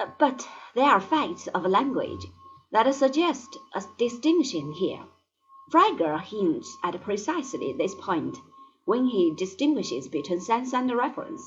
Uh, 0.00 0.06
but 0.18 0.48
there 0.74 0.88
are 0.88 0.98
facts 0.98 1.46
of 1.48 1.62
language 1.66 2.26
that 2.72 2.94
suggest 2.94 3.58
a 3.74 3.84
distinction 3.98 4.72
here. 4.72 5.04
Frege 5.70 6.22
hints 6.22 6.74
at 6.82 7.02
precisely 7.02 7.74
this 7.74 7.94
point 7.96 8.38
when 8.86 9.04
he 9.04 9.34
distinguishes 9.34 10.08
between 10.08 10.40
sense 10.40 10.72
and 10.72 10.90
reference. 10.96 11.42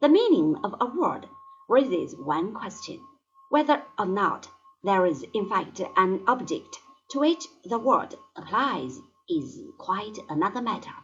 The 0.00 0.08
meaning 0.08 0.56
of 0.64 0.74
a 0.80 0.86
word 0.86 1.28
raises 1.68 2.16
one 2.16 2.54
question; 2.54 3.04
whether 3.50 3.84
or 3.98 4.06
not 4.06 4.48
there 4.82 5.04
is 5.04 5.26
in 5.34 5.50
fact 5.50 5.82
an 5.94 6.24
object 6.26 6.78
to 7.10 7.20
which 7.20 7.46
the 7.62 7.78
word 7.78 8.14
applies 8.34 9.02
is 9.28 9.60
quite 9.76 10.18
another 10.30 10.62
matter. 10.62 10.94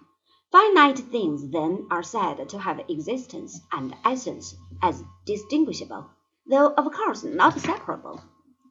Finite 0.51 1.01
things 1.01 1.51
then 1.51 1.87
are 1.91 2.03
said 2.03 2.49
to 2.49 2.59
have 2.59 2.81
existence 2.89 3.61
and 3.73 3.95
essence 4.07 4.57
as 4.81 5.05
distinguishable, 5.27 6.07
though 6.49 6.73
of 6.75 6.93
course 6.93 7.25
not 7.25 7.59
separable, 7.61 8.23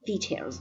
features. 0.06 0.60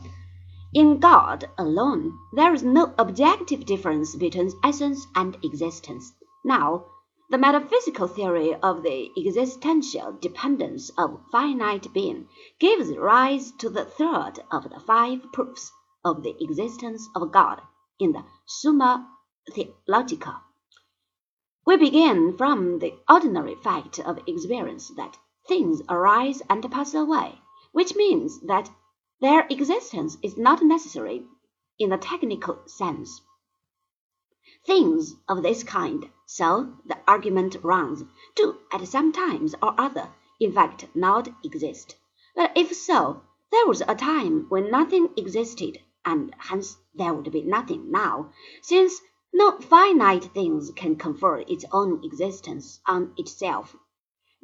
In 0.74 0.98
God 0.98 1.48
alone 1.56 2.18
there 2.34 2.52
is 2.52 2.62
no 2.62 2.92
objective 2.98 3.64
difference 3.64 4.14
between 4.14 4.52
essence 4.62 5.06
and 5.14 5.36
existence. 5.42 6.12
Now, 6.44 6.84
the 7.30 7.38
metaphysical 7.38 8.06
theory 8.06 8.54
of 8.54 8.82
the 8.82 9.10
existential 9.18 10.12
dependence 10.12 10.90
of 10.98 11.20
finite 11.32 11.92
being 11.92 12.28
gives 12.60 12.96
rise 12.96 13.50
to 13.58 13.68
the 13.68 13.84
third 13.84 14.34
of 14.52 14.70
the 14.70 14.78
five 14.78 15.32
proofs 15.32 15.72
of 16.04 16.22
the 16.22 16.36
existence 16.40 17.08
of 17.16 17.32
God 17.32 17.62
in 17.98 18.12
the 18.12 18.24
Summa 18.46 19.10
Theologica. 19.50 20.42
We 21.66 21.76
begin 21.76 22.36
from 22.36 22.78
the 22.78 22.94
ordinary 23.08 23.56
fact 23.56 23.98
of 23.98 24.20
experience 24.28 24.92
that 24.96 25.18
things 25.48 25.80
arise 25.88 26.42
and 26.50 26.70
pass 26.70 26.94
away, 26.94 27.40
which 27.72 27.94
means 27.94 28.40
that 28.40 28.70
their 29.20 29.46
existence 29.48 30.18
is 30.22 30.36
not 30.36 30.62
necessary 30.62 31.24
in 31.78 31.90
the 31.90 31.98
technical 31.98 32.58
sense. 32.66 33.20
Things 34.64 35.14
of 35.28 35.42
this 35.42 35.62
kind, 35.62 36.10
so 36.26 36.74
the 36.84 36.98
argument 37.06 37.56
runs, 37.62 38.02
do 38.34 38.58
at 38.72 38.86
some 38.88 39.12
time 39.12 39.48
or 39.62 39.74
other, 39.78 40.10
in 40.40 40.52
fact, 40.52 40.86
not 40.94 41.28
exist. 41.44 41.96
But 42.34 42.52
if 42.56 42.74
so, 42.74 43.22
there 43.52 43.66
was 43.66 43.80
a 43.80 43.94
time 43.94 44.46
when 44.48 44.70
nothing 44.70 45.08
existed, 45.16 45.78
and 46.04 46.34
hence 46.38 46.76
there 46.94 47.14
would 47.14 47.30
be 47.30 47.42
nothing 47.42 47.90
now, 47.90 48.32
since 48.62 49.00
no 49.32 49.58
finite 49.58 50.24
thing 50.34 50.60
can 50.74 50.96
confer 50.96 51.40
its 51.40 51.64
own 51.72 52.04
existence 52.04 52.80
on 52.86 53.12
itself. 53.16 53.76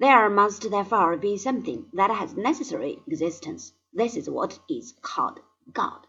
There 0.03 0.29
must 0.29 0.69
therefore 0.69 1.17
be 1.17 1.39
something 1.39 1.87
that 1.93 2.11
has 2.11 2.35
necessary 2.35 3.01
existence. 3.07 3.73
This 3.93 4.17
is 4.17 4.29
what 4.29 4.59
is 4.69 4.95
called 5.01 5.39
God. 5.73 6.09